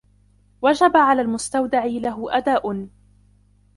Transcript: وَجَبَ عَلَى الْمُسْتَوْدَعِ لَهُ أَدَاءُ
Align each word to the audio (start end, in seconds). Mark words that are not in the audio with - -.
وَجَبَ 0.61 0.97
عَلَى 0.97 1.21
الْمُسْتَوْدَعِ 1.21 1.85
لَهُ 1.85 2.37
أَدَاءُ 2.37 2.87